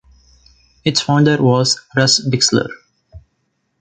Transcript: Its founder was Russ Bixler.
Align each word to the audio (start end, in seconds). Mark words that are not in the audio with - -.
Its 0.83 0.99
founder 0.99 1.39
was 1.43 1.79
Russ 1.95 2.25
Bixler. 2.27 2.69